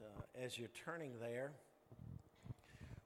[0.00, 1.52] uh, as you're turning there,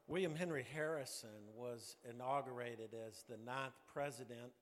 [0.07, 4.53] William Henry Harrison was inaugurated as the ninth president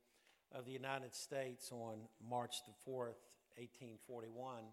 [0.53, 1.98] of the United States on
[2.29, 3.21] March the 4th,
[3.56, 4.64] 1841.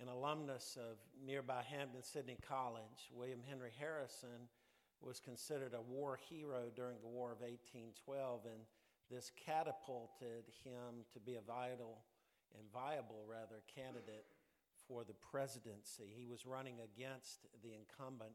[0.00, 4.48] An alumnus of nearby Hampden-Sydney College, William Henry Harrison
[5.00, 8.62] was considered a war hero during the War of 1812, and
[9.10, 11.98] this catapulted him to be a vital
[12.56, 14.26] and viable, rather, candidate
[14.88, 16.10] for the presidency.
[16.16, 18.32] He was running against the incumbent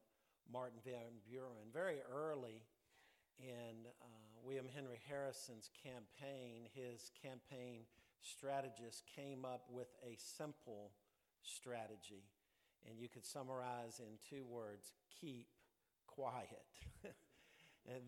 [0.51, 2.61] Martin Van Buren very early
[3.39, 4.05] in uh,
[4.43, 6.67] William Henry Harrison's campaign.
[6.73, 7.81] His campaign
[8.21, 10.91] strategist came up with a simple
[11.41, 12.23] strategy,
[12.87, 15.47] and you could summarize in two words keep
[16.07, 16.67] quiet.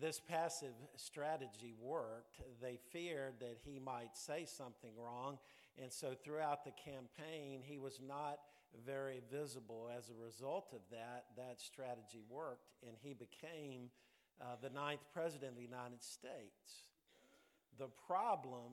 [0.00, 2.40] this passive strategy worked.
[2.62, 5.38] They feared that he might say something wrong,
[5.82, 8.38] and so throughout the campaign, he was not
[8.84, 9.90] very visible.
[9.96, 13.90] As a result of that, that strategy worked, and he became
[14.40, 16.84] uh, the ninth president of the United States.
[17.78, 18.72] The problem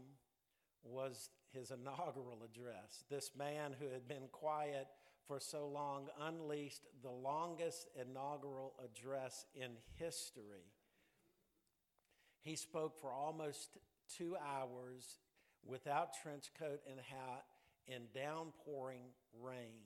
[0.84, 3.04] was his inaugural address.
[3.10, 4.88] This man who had been quiet
[5.28, 10.66] for so long unleashed the longest inaugural address in history.
[12.42, 13.78] He spoke for almost
[14.18, 15.20] two hours
[15.66, 17.46] without trench coat and hat
[17.88, 19.12] in downpouring
[19.42, 19.84] rain.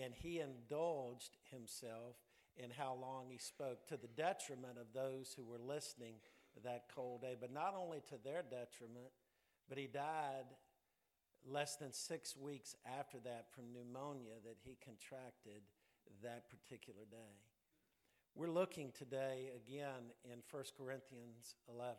[0.00, 2.16] And he indulged himself
[2.56, 6.14] in how long he spoke to the detriment of those who were listening
[6.64, 7.36] that cold day.
[7.40, 9.12] But not only to their detriment,
[9.68, 10.46] but he died
[11.46, 15.62] less than six weeks after that from pneumonia that he contracted
[16.22, 17.38] that particular day.
[18.34, 21.96] We're looking today again in 1 Corinthians 11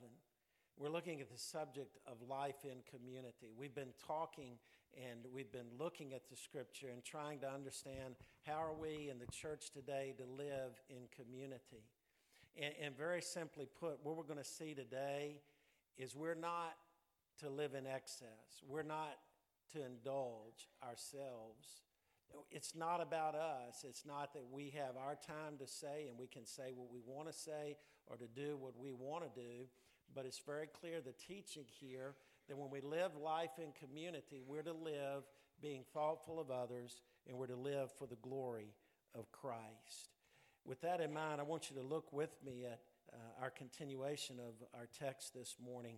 [0.80, 3.52] we're looking at the subject of life in community.
[3.58, 4.54] We've been talking
[4.96, 8.16] and we've been looking at the scripture and trying to understand
[8.48, 11.84] how are we in the church today to live in community.
[12.56, 15.42] And, and very simply put, what we're going to see today
[15.98, 16.76] is we're not
[17.42, 18.64] to live in excess.
[18.66, 19.18] We're not
[19.74, 21.84] to indulge ourselves.
[22.52, 23.84] It's not about us.
[23.84, 27.00] It's not that we have our time to say and we can say what we
[27.06, 27.76] want to say
[28.08, 29.66] or to do what we want to do
[30.16, 32.16] but it's very clear the teaching here
[32.48, 35.24] that when we live life in community, we're to live
[35.62, 38.74] being thoughtful of others and we're to live for the glory
[39.16, 40.10] of Christ.
[40.66, 42.80] With that in mind, I want you to look with me at
[43.14, 45.98] uh, our continuation of our text this morning.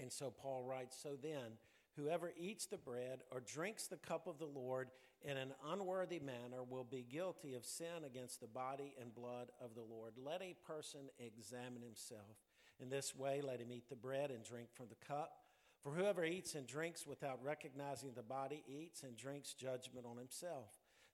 [0.00, 1.58] And so Paul writes So then,
[1.96, 4.88] whoever eats the bread or drinks the cup of the Lord
[5.22, 9.74] in an unworthy manner will be guilty of sin against the body and blood of
[9.74, 10.12] the Lord.
[10.16, 12.36] Let a person examine himself.
[12.80, 15.32] In this way, let him eat the bread and drink from the cup.
[15.82, 20.70] For whoever eats and drinks without recognizing the body eats and drinks judgment on himself.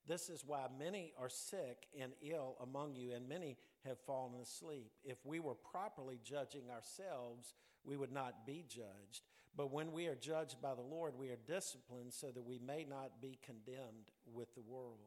[0.07, 4.91] This is why many are sick and ill among you, and many have fallen asleep.
[5.03, 7.55] If we were properly judging ourselves,
[7.85, 9.23] we would not be judged.
[9.57, 12.85] But when we are judged by the Lord, we are disciplined so that we may
[12.89, 14.99] not be condemned with the world.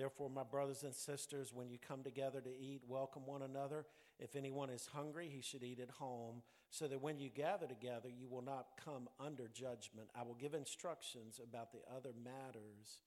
[0.00, 3.84] Therefore, my brothers and sisters, when you come together to eat, welcome one another.
[4.18, 6.40] If anyone is hungry, he should eat at home,
[6.70, 10.08] so that when you gather together, you will not come under judgment.
[10.18, 13.02] I will give instructions about the other matters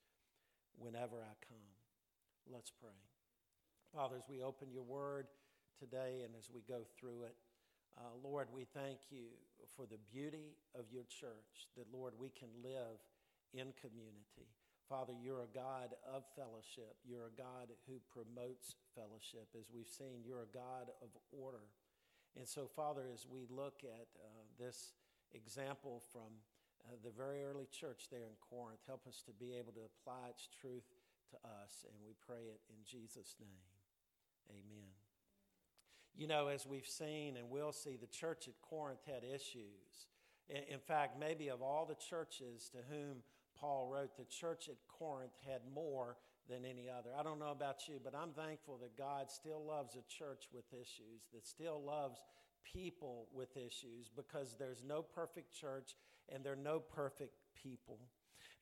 [0.77, 1.65] whenever I come.
[2.53, 3.01] Let's pray.
[3.91, 5.25] Father, as we open your word
[5.79, 7.35] today and as we go through it,
[7.97, 9.29] uh, Lord, we thank you
[9.75, 13.01] for the beauty of your church, that, Lord, we can live
[13.51, 14.53] in community.
[14.93, 16.93] Father, you're a God of fellowship.
[17.01, 19.49] You're a God who promotes fellowship.
[19.57, 21.65] As we've seen, you're a God of order.
[22.37, 24.93] And so, Father, as we look at uh, this
[25.33, 26.29] example from
[26.85, 30.29] uh, the very early church there in Corinth, help us to be able to apply
[30.29, 30.85] its truth
[31.31, 31.89] to us.
[31.89, 33.65] And we pray it in Jesus' name.
[34.51, 34.93] Amen.
[36.13, 40.05] You know, as we've seen and will see, the church at Corinth had issues.
[40.49, 43.23] In fact, maybe of all the churches to whom
[43.59, 46.17] Paul wrote, the church at Corinth had more
[46.49, 47.09] than any other.
[47.17, 50.65] I don't know about you, but I'm thankful that God still loves a church with
[50.73, 52.19] issues, that still loves
[52.63, 55.95] people with issues, because there's no perfect church
[56.29, 57.99] and there are no perfect people.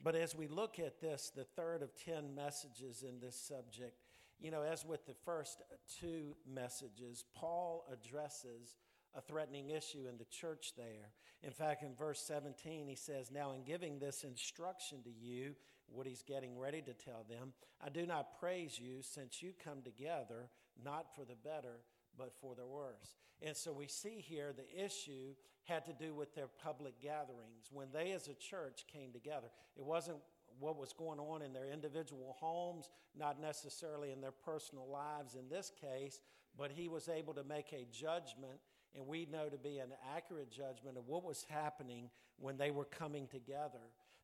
[0.04, 3.98] But as we look at this, the third of 10 messages in this subject,
[4.40, 5.62] you know, as with the first
[6.00, 8.76] two messages, Paul addresses
[9.16, 11.12] a threatening issue in the church there.
[11.44, 15.56] In fact, in verse 17, he says, Now in giving this instruction to you,
[15.88, 17.54] what he's getting ready to tell them,
[17.84, 20.50] I do not praise you since you come together,
[20.84, 21.82] not for the better,
[22.18, 23.16] but for the worse.
[23.42, 25.34] And so we see here the issue
[25.64, 27.70] had to do with their public gatherings.
[27.72, 29.48] When they as a church came together,
[29.78, 30.18] it wasn't
[30.60, 35.50] what was going on in their individual homes, not necessarily in their personal lives in
[35.50, 36.20] this case,
[36.58, 38.60] but he was able to make a judgment,
[38.96, 42.86] and we know to be an accurate judgment of what was happening when they were
[42.86, 43.80] coming together.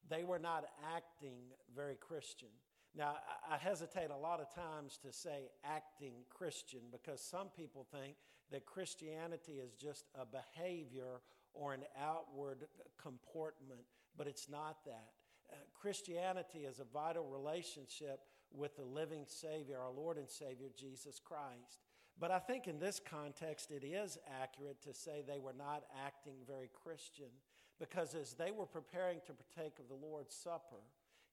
[0.09, 0.65] They were not
[0.95, 1.37] acting
[1.75, 2.49] very Christian.
[2.95, 3.15] Now,
[3.49, 8.15] I hesitate a lot of times to say acting Christian because some people think
[8.51, 11.21] that Christianity is just a behavior
[11.53, 12.65] or an outward
[13.01, 13.81] comportment,
[14.17, 15.11] but it's not that.
[15.51, 18.21] Uh, Christianity is a vital relationship
[18.51, 21.86] with the living Savior, our Lord and Savior, Jesus Christ.
[22.19, 26.37] But I think in this context, it is accurate to say they were not acting
[26.47, 27.29] very Christian
[27.79, 30.81] because as they were preparing to partake of the Lord's Supper,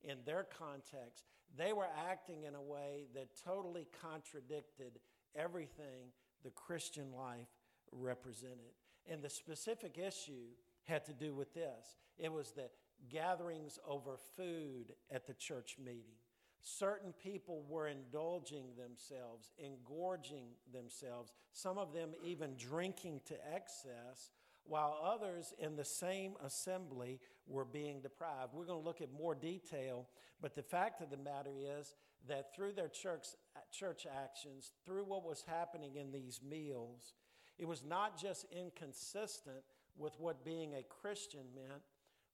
[0.03, 1.25] in their context,
[1.57, 5.01] they were acting in a way that totally contradicted
[5.35, 7.49] everything the Christian life
[7.91, 8.75] represented.
[9.11, 10.49] And the specific issue
[10.85, 12.69] had to do with this it was the
[13.09, 16.19] gatherings over food at the church meeting.
[16.67, 24.31] Certain people were indulging themselves, engorging themselves, some of them even drinking to excess,
[24.65, 28.55] while others in the same assembly were being deprived.
[28.55, 30.09] We're going to look at more detail,
[30.41, 31.95] but the fact of the matter is
[32.29, 33.27] that through their church,
[33.71, 37.13] church actions, through what was happening in these meals,
[37.59, 39.63] it was not just inconsistent
[39.99, 41.83] with what being a Christian meant,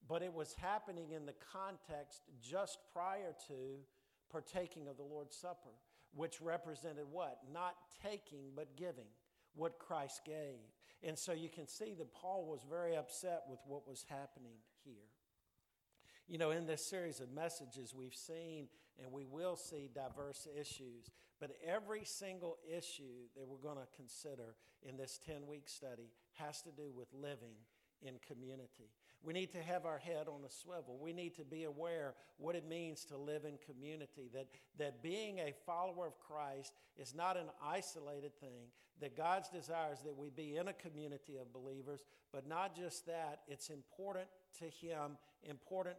[0.09, 3.81] but it was happening in the context just prior to
[4.31, 5.71] partaking of the Lord's Supper,
[6.15, 7.39] which represented what?
[7.53, 9.09] Not taking, but giving,
[9.55, 10.61] what Christ gave.
[11.03, 15.09] And so you can see that Paul was very upset with what was happening here.
[16.29, 18.69] You know, in this series of messages, we've seen
[19.03, 21.11] and we will see diverse issues,
[21.41, 26.61] but every single issue that we're going to consider in this 10 week study has
[26.63, 27.57] to do with living
[28.03, 28.91] in community.
[29.23, 30.99] We need to have our head on a swivel.
[31.01, 34.47] We need to be aware what it means to live in community, that,
[34.79, 38.69] that being a follower of Christ is not an isolated thing,
[39.01, 42.01] that God's desires that we be in a community of believers,
[42.33, 44.27] but not just that, it's important
[44.59, 45.97] to Him, important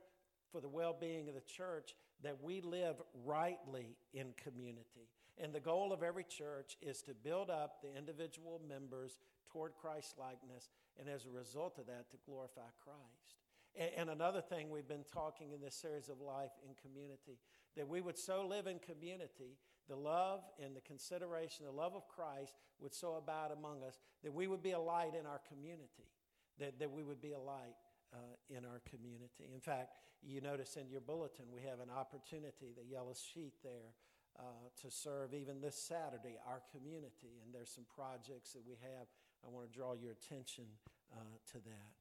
[0.51, 5.09] for the well being of the church, that we live rightly in community.
[5.37, 9.19] And the goal of every church is to build up the individual members
[9.51, 10.69] toward Christ likeness,
[10.99, 13.35] and as a result of that, to glorify Christ.
[13.75, 17.39] And, and, another thing we've been talking in this series of life in community,
[17.77, 19.57] that we would so live in community,
[19.87, 24.33] the love and the consideration, the love of Christ would so abide among us, that
[24.33, 26.11] we would be a light in our community,
[26.59, 27.75] that, that we would be a light
[28.13, 28.17] uh,
[28.49, 29.47] in our community.
[29.53, 33.95] In fact, you notice in your bulletin we have an opportunity, the yellow sheet there,
[34.37, 34.43] uh,
[34.81, 37.41] to serve even this Saturday our community.
[37.43, 39.07] And there's some projects that we have.
[39.45, 40.65] I want to draw your attention
[41.11, 41.91] uh, to that.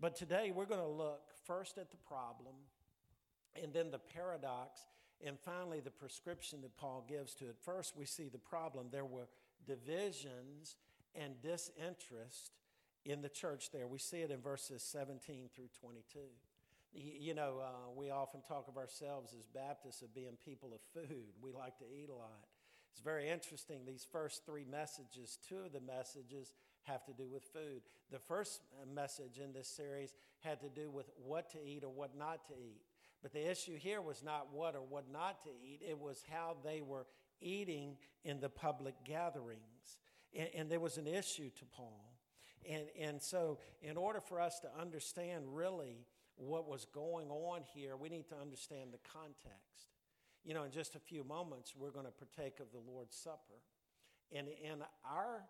[0.00, 2.54] But today we're going to look first at the problem,
[3.62, 4.80] and then the paradox,
[5.24, 7.56] and finally the prescription that Paul gives to it.
[7.62, 8.86] First, we see the problem.
[8.90, 9.28] There were
[9.66, 10.76] divisions
[11.14, 12.52] and disinterest
[13.04, 13.86] in the church there.
[13.86, 16.18] We see it in verses 17 through 22.
[16.94, 21.32] You know, uh, we often talk of ourselves as Baptists of being people of food.
[21.40, 22.44] We like to eat a lot.
[22.92, 23.80] It's very interesting.
[23.86, 26.52] These first three messages, two of the messages
[26.82, 27.80] have to do with food.
[28.10, 28.60] The first
[28.94, 32.52] message in this series had to do with what to eat or what not to
[32.52, 32.82] eat.
[33.22, 36.56] But the issue here was not what or what not to eat, it was how
[36.62, 37.06] they were
[37.40, 39.98] eating in the public gatherings.
[40.34, 42.12] And, and there was an issue to Paul.
[42.68, 46.06] And, and so, in order for us to understand really
[46.42, 49.94] what was going on here, we need to understand the context.
[50.44, 53.62] You know, in just a few moments, we're going to partake of the Lord's Supper.
[54.32, 55.44] And in our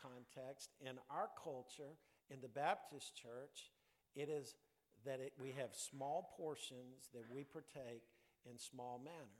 [0.00, 1.98] context, in our culture,
[2.30, 3.72] in the Baptist church,
[4.14, 4.54] it is
[5.04, 8.02] that it, we have small portions that we partake
[8.48, 9.38] in small manner.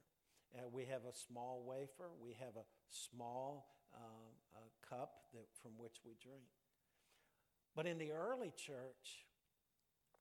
[0.55, 3.99] Uh, we have a small wafer, we have a small uh,
[4.57, 6.49] uh, cup that, from which we drink.
[7.77, 9.28] But in the early church,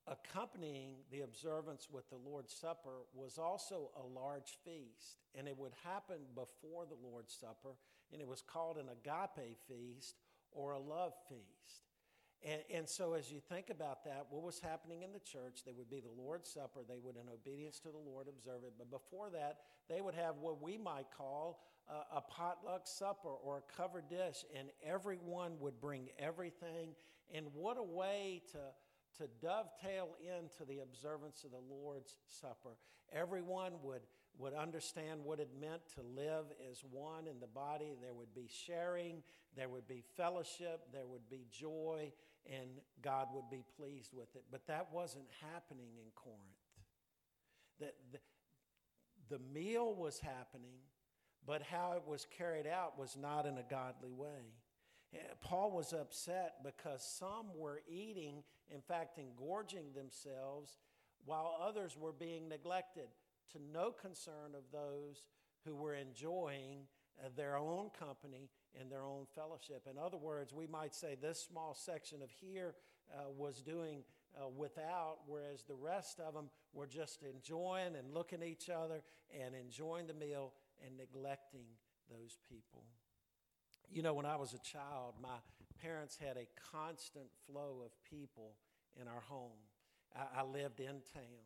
[0.08, 5.74] accompanying the observance with the Lord's Supper was also a large feast, and it would
[5.84, 7.76] happen before the Lord's Supper,
[8.12, 10.16] and it was called an agape feast
[10.52, 11.84] or a love feast.
[12.46, 15.62] And, and, so, as you think about that, what was happening in the church?
[15.66, 16.82] There would be the Lord's Supper.
[16.88, 18.74] They would, in obedience to the Lord, observe it.
[18.78, 19.58] But before that,
[19.90, 24.46] they would have what we might call a, a potluck supper or a covered dish,
[24.56, 26.92] and everyone would bring everything.
[27.34, 28.60] And what a way to
[29.18, 32.78] to dovetail into the observance of the Lord's Supper.
[33.14, 34.02] Everyone would,
[34.38, 37.96] would understand what it meant to live as one in the body.
[38.02, 39.24] There would be sharing,
[39.56, 42.12] there would be fellowship, there would be joy,
[42.52, 42.70] and
[43.02, 44.44] God would be pleased with it.
[44.52, 46.42] But that wasn't happening in Corinth.
[47.80, 48.20] The, the,
[49.38, 50.78] the meal was happening,
[51.46, 54.54] but how it was carried out was not in a godly way.
[55.42, 60.78] Paul was upset because some were eating, in fact, engorging themselves,
[61.26, 63.08] while others were being neglected,
[63.54, 65.24] to no concern of those
[65.66, 66.82] who were enjoying
[67.24, 68.50] uh, their own company
[68.80, 69.88] and their own fellowship.
[69.90, 72.76] In other words, we might say this small section of here
[73.14, 74.04] uh, was doing
[74.36, 79.02] uh, without, whereas the rest of them were just enjoying and looking at each other
[79.34, 80.54] and enjoying the meal
[80.86, 81.66] and neglecting
[82.10, 82.84] those people.
[83.90, 85.38] You know, when I was a child, my
[85.82, 88.56] parents had a constant flow of people
[89.00, 89.58] in our home.
[90.16, 91.46] I, I lived in town.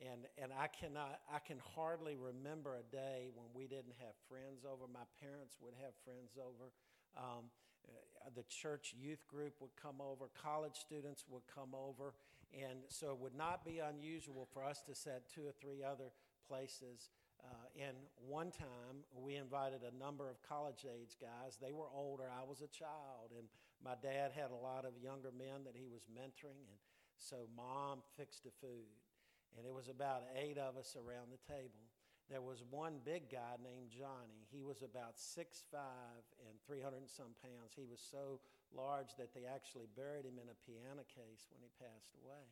[0.00, 4.64] And, and I cannot, I can hardly remember a day when we didn't have friends
[4.64, 4.90] over.
[4.92, 6.72] My parents would have friends over.
[7.16, 7.52] Um,
[7.86, 12.14] uh, the church youth group would come over, college students would come over,
[12.54, 16.10] and so it would not be unusual for us to set two or three other
[16.48, 17.10] places.
[17.44, 21.58] Uh, and one time we invited a number of college age guys.
[21.60, 23.46] They were older, I was a child, and
[23.82, 26.80] my dad had a lot of younger men that he was mentoring, and
[27.18, 28.94] so mom fixed the food.
[29.58, 31.92] And it was about eight of us around the table
[32.32, 34.48] there was one big guy named Johnny.
[34.48, 35.76] He was about 6'5
[36.48, 37.76] and 300 and some pounds.
[37.76, 38.40] He was so
[38.72, 42.48] large that they actually buried him in a piano case when he passed away.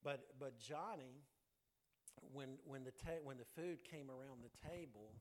[0.00, 1.20] But, but Johnny,
[2.32, 5.12] when, when, the ta- when the food came around the table,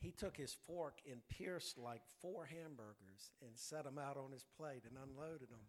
[0.00, 4.44] he took his fork and pierced like four hamburgers and set them out on his
[4.56, 5.60] plate and unloaded them.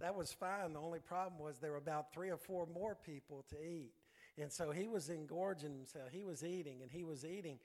[0.00, 0.72] That was fine.
[0.72, 3.92] The only problem was there were about three or four more people to eat.
[4.38, 6.08] And so he was engorging himself.
[6.12, 7.58] He was eating and he was eating.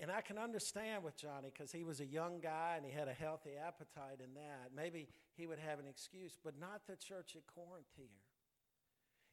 [0.00, 3.06] And I can understand with Johnny because he was a young guy and he had
[3.06, 4.70] a healthy appetite in that.
[4.74, 8.06] Maybe he would have an excuse, but not the church at Corinth here.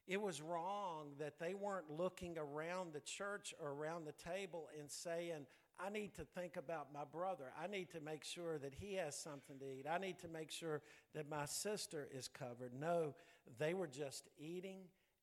[0.07, 4.89] It was wrong that they weren't looking around the church or around the table and
[4.89, 5.45] saying,
[5.79, 7.51] I need to think about my brother.
[7.61, 9.85] I need to make sure that he has something to eat.
[9.85, 10.81] I need to make sure
[11.13, 12.71] that my sister is covered.
[12.73, 13.15] No,
[13.59, 14.79] they were just eating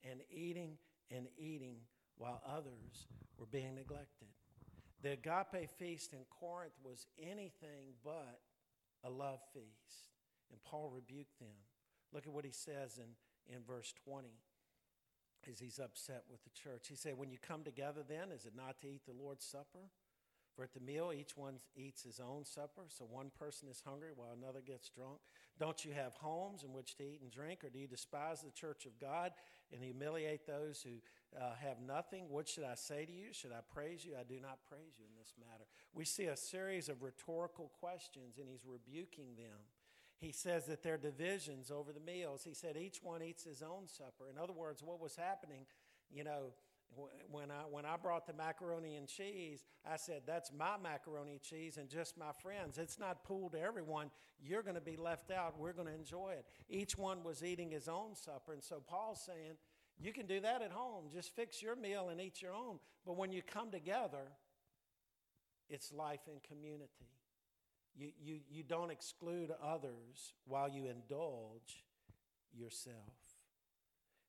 [0.08, 0.76] and eating
[1.10, 1.76] and eating
[2.18, 3.06] while others
[3.38, 4.28] were being neglected.
[5.02, 8.40] The agape feast in Corinth was anything but
[9.02, 10.08] a love feast.
[10.50, 11.56] And Paul rebuked them.
[12.12, 14.28] Look at what he says in, in verse 20
[15.50, 16.88] as he's upset with the church.
[16.88, 19.90] He said, When you come together, then, is it not to eat the Lord's Supper?
[20.54, 24.10] For at the meal, each one eats his own supper, so one person is hungry
[24.14, 25.18] while another gets drunk.
[25.58, 28.52] Don't you have homes in which to eat and drink, or do you despise the
[28.52, 29.32] church of God
[29.72, 31.00] and humiliate those who
[31.40, 32.26] uh, have nothing?
[32.28, 33.32] What should I say to you?
[33.32, 34.12] Should I praise you?
[34.18, 35.64] I do not praise you in this matter.
[35.92, 39.58] We see a series of rhetorical questions, and he's rebuking them.
[40.24, 42.44] He says that there are divisions over the meals.
[42.44, 44.30] He said each one eats his own supper.
[44.32, 45.66] In other words, what was happening,
[46.10, 46.54] you know,
[47.30, 51.42] when I, when I brought the macaroni and cheese, I said, That's my macaroni and
[51.42, 52.78] cheese and just my friends.
[52.78, 54.10] It's not pooled to everyone.
[54.42, 55.58] You're going to be left out.
[55.58, 56.46] We're going to enjoy it.
[56.70, 58.54] Each one was eating his own supper.
[58.54, 59.56] And so Paul's saying,
[60.00, 61.06] You can do that at home.
[61.12, 62.78] Just fix your meal and eat your own.
[63.04, 64.32] But when you come together,
[65.68, 67.10] it's life in community.
[67.96, 71.84] You, you, you don't exclude others while you indulge
[72.52, 72.96] yourself.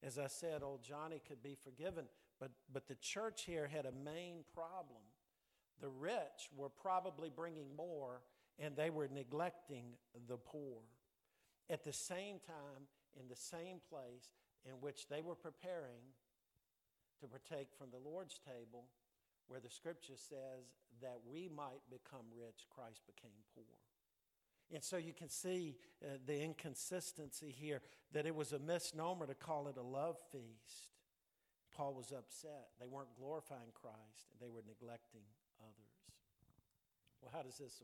[0.04, 2.06] As I said, old Johnny could be forgiven
[2.40, 5.02] but, but the church here had a main problem.
[5.82, 8.22] The rich were probably bringing more,
[8.60, 9.86] and they were neglecting
[10.28, 10.80] the poor.
[11.70, 12.88] At the same time,
[13.20, 14.32] in the same place
[14.66, 16.14] in which they were preparing
[17.22, 18.86] to partake from the Lord's table,
[19.48, 20.66] where the scripture says
[21.02, 23.76] that we might become rich, Christ became poor.
[24.74, 27.82] And so you can see uh, the inconsistency here
[28.14, 30.90] that it was a misnomer to call it a love feast.
[31.76, 32.70] Paul was upset.
[32.80, 35.28] They weren't glorifying Christ, they were neglecting
[35.62, 35.96] others.
[37.22, 37.82] Well, how does this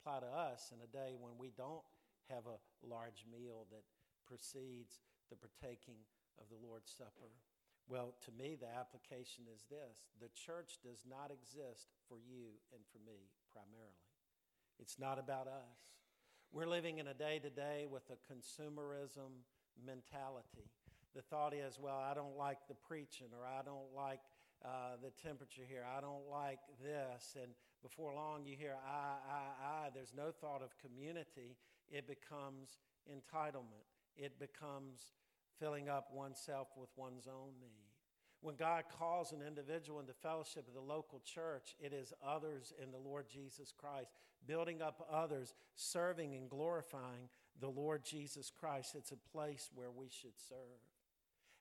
[0.00, 1.82] apply to us in a day when we don't
[2.28, 3.82] have a large meal that
[4.26, 5.00] precedes
[5.30, 6.02] the partaking
[6.38, 7.30] of the Lord's Supper?
[7.88, 12.82] Well, to me, the application is this the church does not exist for you and
[12.92, 14.06] for me primarily.
[14.78, 15.98] It's not about us.
[16.52, 19.46] We're living in a day to day with a consumerism
[19.84, 20.70] mentality
[21.14, 24.20] the thought is, well, I don't like the preaching, or I don't like
[24.64, 27.34] uh, the temperature here, I don't like this.
[27.40, 27.50] And
[27.82, 29.88] before long, you hear, I, I, I.
[29.94, 31.56] There's no thought of community.
[31.90, 32.78] It becomes
[33.10, 35.12] entitlement, it becomes
[35.60, 37.90] filling up oneself with one's own need.
[38.42, 42.90] When God calls an individual into fellowship of the local church, it is others in
[42.90, 44.12] the Lord Jesus Christ,
[44.46, 47.28] building up others, serving and glorifying
[47.60, 48.94] the Lord Jesus Christ.
[48.94, 50.56] It's a place where we should serve.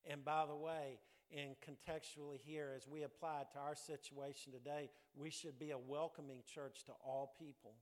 [0.10, 1.00] And by the way,
[1.38, 5.78] and contextually here, as we apply it to our situation today, we should be a
[5.78, 7.74] welcoming church to all people.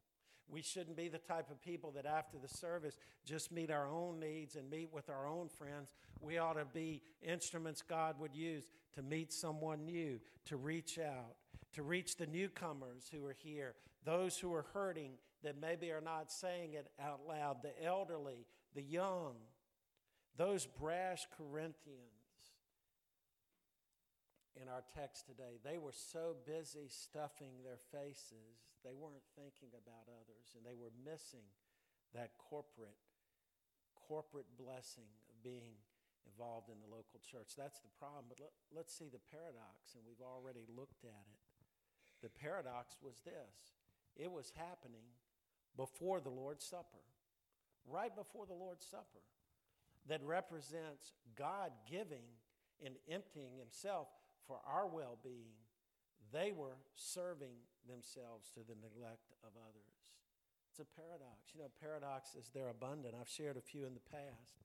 [0.49, 4.19] We shouldn't be the type of people that after the service just meet our own
[4.19, 5.91] needs and meet with our own friends.
[6.21, 11.35] We ought to be instruments God would use to meet someone new, to reach out,
[11.73, 13.75] to reach the newcomers who are here,
[14.05, 15.11] those who are hurting
[15.43, 19.33] that maybe are not saying it out loud, the elderly, the young,
[20.37, 22.16] those brash Corinthians
[24.57, 30.09] in our text today, they were so busy stuffing their faces, they weren't thinking about
[30.09, 31.45] others, and they were missing
[32.17, 32.97] that corporate,
[33.93, 35.77] corporate blessing of being
[36.25, 37.53] involved in the local church.
[37.53, 38.25] That's the problem.
[38.27, 41.41] But let, let's see the paradox, and we've already looked at it.
[42.25, 43.77] The paradox was this
[44.17, 45.05] it was happening
[45.77, 47.05] before the Lord's Supper,
[47.85, 49.21] right before the Lord's Supper,
[50.09, 52.25] that represents God giving
[52.83, 54.07] and emptying Himself
[54.47, 55.59] for our well being,
[56.31, 59.95] they were serving themselves to the neglect of others.
[60.71, 61.51] It's a paradox.
[61.53, 63.15] You know, paradoxes, they're abundant.
[63.19, 64.63] I've shared a few in the past.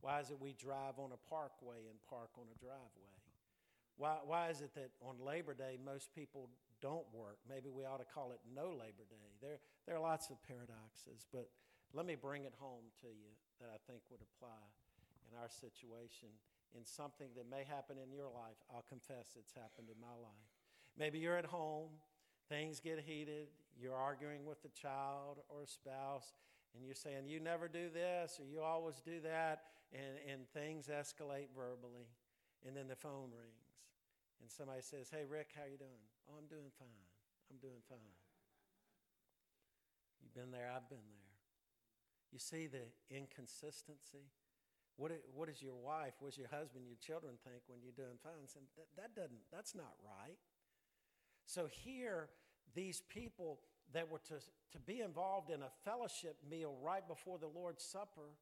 [0.00, 3.16] Why is it we drive on a parkway and park on a driveway?
[3.96, 6.52] Why, why is it that on Labor Day most people
[6.84, 7.40] don't work?
[7.48, 9.28] Maybe we ought to call it no Labor Day.
[9.40, 11.48] There, there are lots of paradoxes, but
[11.94, 14.60] let me bring it home to you that I think would apply
[15.32, 16.28] in our situation
[16.76, 18.60] in something that may happen in your life.
[18.70, 20.50] I'll confess it's happened in my life.
[20.98, 21.88] Maybe you're at home,
[22.48, 23.48] things get heated,
[23.80, 26.32] you're arguing with a child or a spouse,
[26.74, 30.88] and you're saying, You never do this or you always do that, and, and things
[30.88, 32.08] escalate verbally,
[32.66, 33.72] and then the phone rings,
[34.40, 36.04] and somebody says, Hey, Rick, how you doing?
[36.28, 37.08] Oh, I'm doing fine.
[37.50, 38.16] I'm doing fine.
[40.22, 41.26] You've been there, I've been there.
[42.32, 44.28] You see the inconsistency?
[44.96, 48.16] What, what does your wife, what does your husband, your children think when you're doing
[48.22, 48.32] fine?
[48.40, 50.38] And that, that doesn't, that's not right.
[51.44, 52.28] So here,
[52.74, 53.60] these people
[53.92, 54.34] that were to,
[54.72, 58.32] to be involved in a fellowship meal right before the Lord's Supper,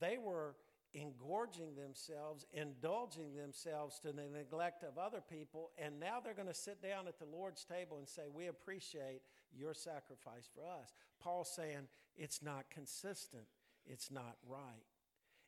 [0.00, 0.56] they were
[0.94, 6.54] engorging themselves, indulging themselves to the neglect of other people, and now they're going to
[6.54, 9.20] sit down at the Lord's table and say, We appreciate
[9.54, 10.92] your sacrifice for us.
[11.20, 13.44] Paul's saying it's not consistent,
[13.86, 14.84] it's not right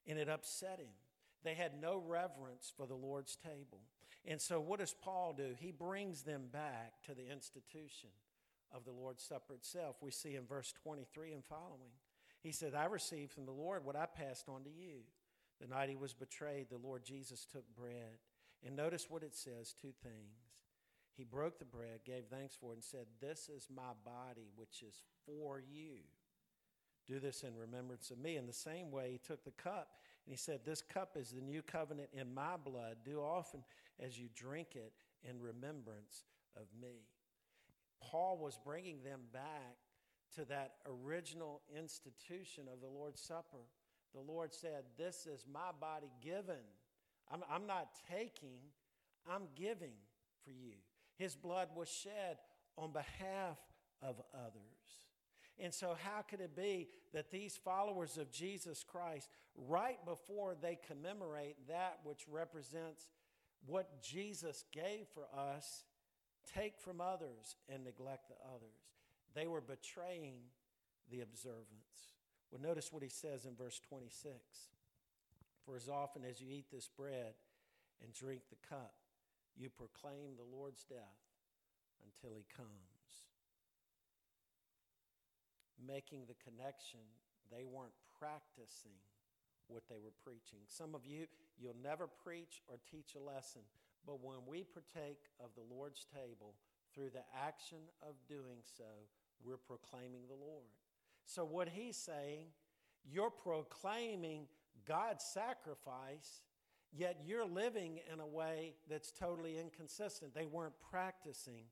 [0.07, 0.93] and it upset him.
[1.43, 3.81] They had no reverence for the Lord's table.
[4.27, 5.55] And so, what does Paul do?
[5.59, 8.11] He brings them back to the institution
[8.75, 9.97] of the Lord's Supper itself.
[10.01, 11.93] We see in verse 23 and following.
[12.43, 15.01] He said, I received from the Lord what I passed on to you.
[15.61, 18.19] The night he was betrayed, the Lord Jesus took bread.
[18.67, 20.55] And notice what it says two things.
[21.17, 24.83] He broke the bread, gave thanks for it, and said, This is my body, which
[24.83, 25.99] is for you.
[27.09, 28.37] Do this in remembrance of me.
[28.37, 29.89] In the same way, he took the cup
[30.25, 32.97] and he said, This cup is the new covenant in my blood.
[33.05, 33.63] Do often
[34.01, 34.93] as you drink it
[35.29, 36.25] in remembrance
[36.57, 37.07] of me.
[38.01, 39.77] Paul was bringing them back
[40.37, 43.69] to that original institution of the Lord's Supper.
[44.15, 46.65] The Lord said, This is my body given.
[47.31, 48.59] I'm, I'm not taking,
[49.31, 49.95] I'm giving
[50.45, 50.75] for you.
[51.17, 52.39] His blood was shed
[52.77, 53.59] on behalf
[54.03, 55.04] of others.
[55.59, 59.29] And so, how could it be that these followers of Jesus Christ,
[59.69, 63.09] right before they commemorate that which represents
[63.67, 65.85] what Jesus gave for us,
[66.55, 68.83] take from others and neglect the others?
[69.35, 70.35] They were betraying
[71.11, 72.15] the observance.
[72.51, 74.33] Well, notice what he says in verse 26
[75.65, 77.35] For as often as you eat this bread
[78.03, 78.95] and drink the cup,
[79.57, 81.23] you proclaim the Lord's death
[82.05, 82.94] until he comes
[85.79, 87.01] making the connection,
[87.51, 88.99] they weren't practicing
[89.69, 90.61] what they were preaching.
[90.67, 91.27] Some of you,
[91.59, 93.63] you'll never preach or teach a lesson,
[94.07, 96.55] but when we partake of the Lord's table,
[96.95, 98.85] through the action of doing so,
[99.43, 100.71] we're proclaiming the Lord.
[101.27, 102.47] So, what he's saying,
[103.05, 104.47] you're proclaiming
[104.87, 106.43] God's sacrifice,
[106.93, 110.35] yet you're living in a way that's totally inconsistent.
[110.35, 111.65] They weren't practicing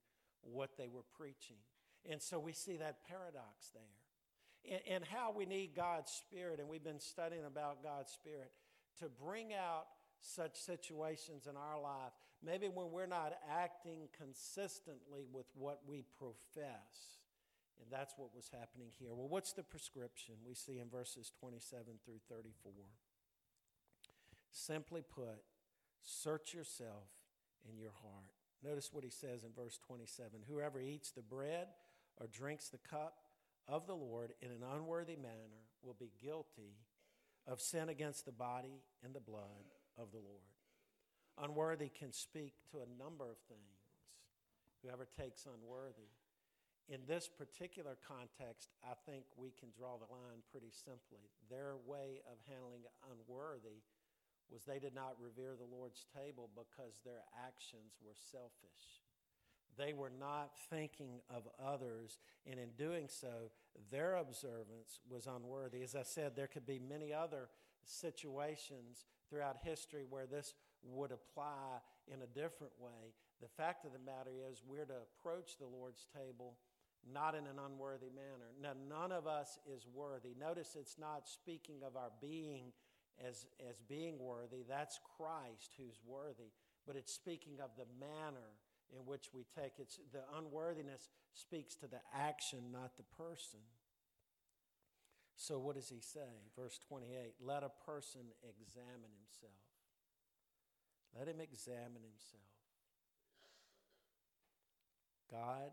[0.43, 1.57] what they were preaching.
[2.11, 3.83] And so we see that paradox there.
[4.71, 8.53] And, and how we need God's Spirit, and we've been studying about God's Spirit
[8.99, 9.87] to bring out
[10.21, 12.13] such situations in our life,
[12.45, 17.19] maybe when we're not acting consistently with what we profess.
[17.81, 19.13] And that's what was happening here.
[19.13, 22.73] Well, what's the prescription we see in verses 27 through 34?
[24.53, 25.43] Simply put,
[26.05, 27.09] search yourself
[27.69, 28.31] in your heart.
[28.63, 31.67] Notice what he says in verse 27 Whoever eats the bread
[32.19, 33.19] or drinks the cup
[33.69, 36.77] of the Lord in an unworthy manner will be guilty
[37.47, 40.53] of sin against the body and the blood of the Lord.
[41.41, 43.83] Unworthy can speak to a number of things.
[44.83, 46.11] Whoever takes unworthy.
[46.91, 51.31] In this particular context, I think we can draw the line pretty simply.
[51.49, 53.87] Their way of handling unworthy
[54.51, 59.01] was they did not revere the Lord's table because their actions were selfish.
[59.79, 62.19] They were not thinking of others,
[62.51, 63.51] and in doing so,
[63.91, 65.83] their observance was unworthy.
[65.83, 67.49] As I said, there could be many other
[67.85, 71.79] situations throughout history where this would apply
[72.13, 73.15] in a different way.
[73.41, 76.57] The fact of the matter is, we're to approach the Lord's table
[77.13, 78.53] not in an unworthy manner.
[78.63, 80.35] Now, none of us is worthy.
[80.39, 82.73] Notice it's not speaking of our being
[83.27, 86.51] as, as being worthy, that's Christ who's worthy,
[86.87, 88.57] but it's speaking of the manner
[88.93, 89.93] in which we take it.
[90.13, 93.61] The unworthiness speaks to the action, not the person.
[95.37, 96.45] So, what does he say?
[96.57, 99.65] Verse 28 Let a person examine himself.
[101.19, 102.53] Let him examine himself.
[105.33, 105.73] God,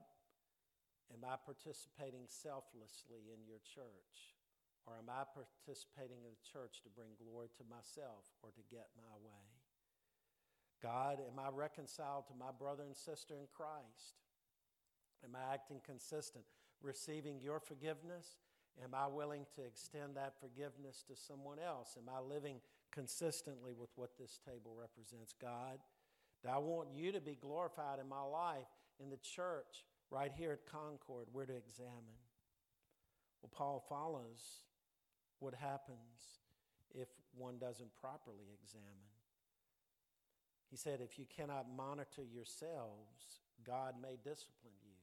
[1.12, 4.40] am I participating selflessly in your church?
[4.88, 8.90] Or am I participating in the church to bring glory to myself or to get
[8.98, 9.59] my way?
[10.82, 14.16] God, am I reconciled to my brother and sister in Christ?
[15.24, 16.46] Am I acting consistent,
[16.82, 18.38] receiving your forgiveness?
[18.84, 21.98] Am I willing to extend that forgiveness to someone else?
[21.98, 22.62] Am I living
[22.92, 25.34] consistently with what this table represents?
[25.42, 25.80] God,
[26.50, 28.68] I want you to be glorified in my life,
[29.02, 31.28] in the church, right here at Concord?
[31.34, 32.20] We're to examine.
[33.42, 34.64] Well, Paul follows
[35.40, 36.40] what happens
[36.96, 39.19] if one doesn't properly examine.
[40.70, 44.96] He said, If you cannot monitor yourselves, God may discipline you.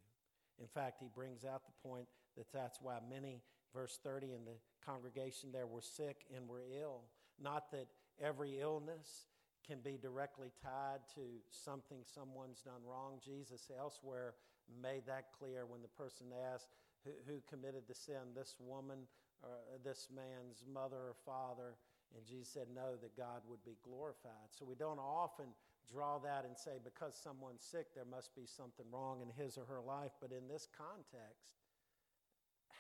[0.61, 3.43] In fact, he brings out the point that that's why many,
[3.75, 7.03] verse 30 in the congregation there, were sick and were ill.
[7.43, 7.89] Not that
[8.23, 9.27] every illness
[9.67, 13.19] can be directly tied to something someone's done wrong.
[13.25, 14.35] Jesus elsewhere
[14.83, 16.69] made that clear when the person asked
[17.05, 18.99] who, who committed the sin, this woman
[19.43, 21.75] or this man's mother or father.
[22.17, 24.49] And Jesus said, No, that God would be glorified.
[24.51, 25.53] So we don't often
[25.87, 29.65] draw that and say, because someone's sick, there must be something wrong in his or
[29.65, 30.11] her life.
[30.21, 31.55] But in this context,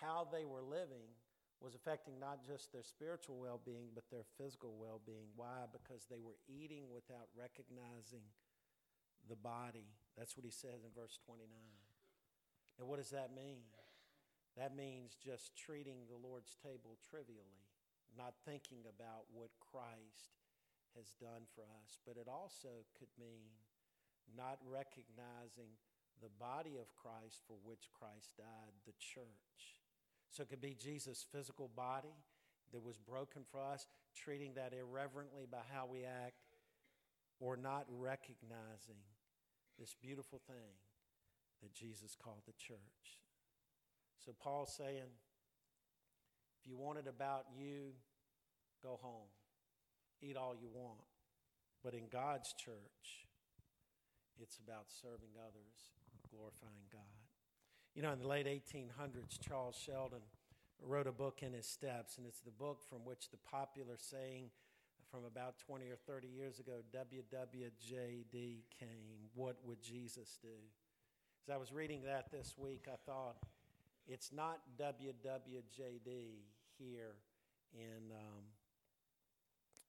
[0.01, 1.07] how they were living
[1.61, 5.29] was affecting not just their spiritual well being, but their physical well being.
[5.37, 5.64] Why?
[5.72, 8.25] Because they were eating without recognizing
[9.29, 9.88] the body.
[10.18, 11.49] That's what he says in verse 29.
[12.79, 13.64] And what does that mean?
[14.57, 17.66] That means just treating the Lord's table trivially,
[18.17, 20.41] not thinking about what Christ
[20.97, 22.01] has done for us.
[22.09, 23.53] But it also could mean
[24.35, 25.77] not recognizing
[26.21, 29.81] the body of Christ for which Christ died, the church.
[30.31, 32.17] So it could be Jesus' physical body
[32.73, 36.41] that was broken for us, treating that irreverently by how we act,
[37.39, 39.05] or not recognizing
[39.79, 40.81] this beautiful thing
[41.63, 43.21] that Jesus called the church.
[44.25, 45.13] So Paul's saying,
[46.67, 47.93] if you want it about you,
[48.83, 49.31] go home.
[50.21, 50.99] Eat all you want.
[51.85, 53.29] But in God's church,
[54.43, 55.95] it's about serving others,
[56.29, 57.03] glorifying God.
[57.95, 60.23] You know, in the late 1800s, Charles Sheldon
[60.83, 64.51] wrote a book in his steps, and it's the book from which the popular saying
[65.09, 68.33] from about 20 or 30 years ago, WWJD,
[68.77, 69.31] came.
[69.37, 70.49] What would Jesus do?
[71.47, 73.37] As I was reading that this week, I thought,
[74.09, 77.17] it's not WWJD here
[77.73, 78.45] in, um,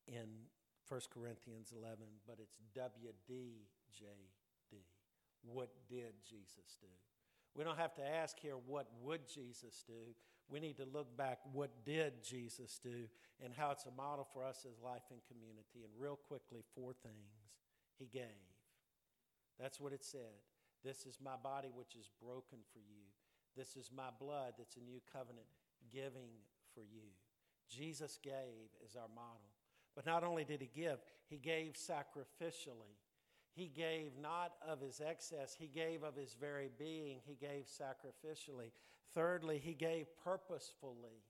[0.08, 0.28] in
[0.88, 3.17] 1 Corinthians 11, but it's WDJD.
[5.43, 6.88] What did Jesus do?
[7.56, 10.13] We don't have to ask here, what would Jesus do?
[10.50, 13.10] We need to look back, what did Jesus do,
[13.43, 15.84] and how it's a model for us as life and community.
[15.84, 17.52] And real quickly, four things
[17.97, 18.47] he gave.
[19.60, 20.39] That's what it said.
[20.84, 23.10] This is my body, which is broken for you.
[23.58, 25.47] This is my blood that's a new covenant
[25.91, 26.30] giving
[26.78, 27.10] for you.
[27.68, 29.50] Jesus gave as our model.
[29.96, 32.94] But not only did he give, he gave sacrificially.
[33.56, 38.72] He gave not of his excess, he gave of his very being, he gave sacrificially.
[39.16, 41.24] Thirdly, he gave purposefully.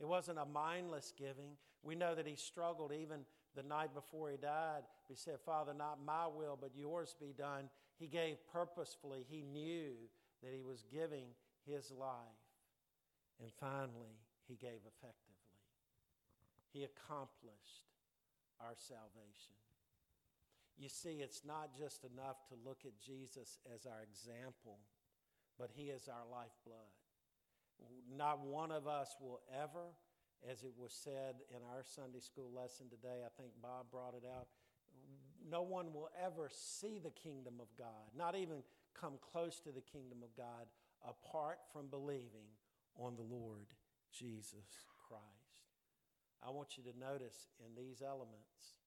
[0.00, 1.52] It wasn't a mindless giving.
[1.84, 3.20] We know that he struggled even
[3.54, 4.82] the night before he died.
[5.06, 7.68] He said, Father, not my will, but yours be done.
[7.98, 9.24] He gave purposefully.
[9.28, 9.92] He knew
[10.42, 11.26] that he was giving
[11.64, 12.08] his life.
[13.40, 14.18] And finally,
[14.50, 15.46] he gave effectively.
[16.74, 17.86] He accomplished
[18.58, 19.54] our salvation.
[20.76, 24.78] You see, it's not just enough to look at Jesus as our example,
[25.56, 26.90] but he is our lifeblood.
[28.10, 29.94] Not one of us will ever,
[30.50, 34.24] as it was said in our Sunday school lesson today, I think Bob brought it
[34.26, 34.48] out,
[35.48, 38.62] no one will ever see the kingdom of God, not even
[38.98, 40.66] come close to the kingdom of God,
[41.06, 42.48] apart from believing
[42.96, 43.66] on the Lord
[44.12, 45.70] Jesus Christ.
[46.42, 48.78] I want you to notice in these elements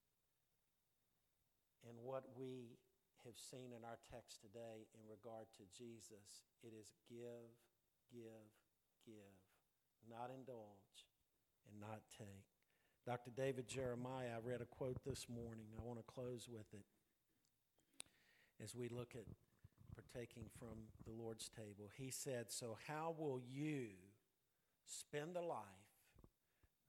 [1.88, 2.80] and what we
[3.26, 7.52] have seen in our text today in regard to Jesus, it is give,
[8.12, 8.48] give,
[9.06, 9.38] give,
[10.10, 11.08] not indulge
[11.70, 12.48] and not take.
[13.06, 13.32] Dr.
[13.36, 15.68] David Jeremiah, I read a quote this morning.
[15.78, 16.88] I want to close with it
[18.64, 19.28] as we look at
[19.94, 21.92] partaking from the Lord's table.
[21.96, 23.88] He said, So, how will you
[24.86, 25.90] spend the life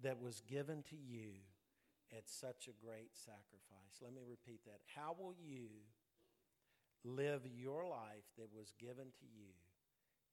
[0.03, 1.43] that was given to you
[2.13, 4.03] at such a great sacrifice?
[4.03, 4.81] Let me repeat that.
[4.95, 5.69] How will you
[7.05, 9.53] live your life that was given to you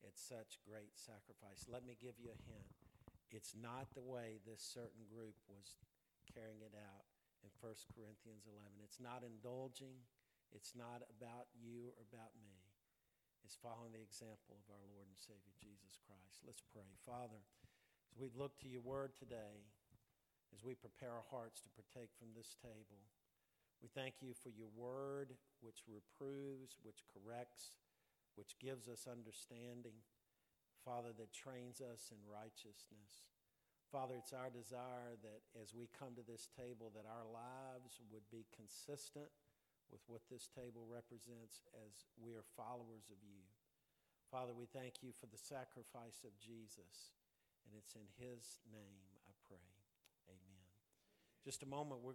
[0.06, 1.67] at such great sacrifice?
[1.67, 2.71] Let me give you a hint.
[3.32, 5.80] It's not the way this certain group was
[6.32, 7.08] carrying it out
[7.43, 8.84] in 1 Corinthians 11.
[8.84, 10.04] It's not indulging.
[10.52, 12.61] It's not about you or about me.
[13.41, 16.45] It's following the example of our Lord and Savior Jesus Christ.
[16.45, 16.88] Let's pray.
[17.01, 17.41] Father,
[18.13, 19.65] as we look to your word today,
[20.54, 23.01] as we prepare our hearts to partake from this table,
[23.82, 25.34] we thank you for your word,
[25.65, 27.73] which reproves, which corrects,
[28.38, 30.06] which gives us understanding.
[30.86, 33.25] Father, that trains us in righteousness.
[33.89, 38.25] Father, it's our desire that as we come to this table, that our lives would
[38.30, 39.34] be consistent
[39.93, 43.45] with what this table represents as we are followers of you.
[44.34, 47.13] Father, we thank you for the sacrifice of Jesus,
[47.62, 49.69] and it's in his name I pray.
[50.25, 50.65] Amen.
[51.45, 52.10] Just a moment, we're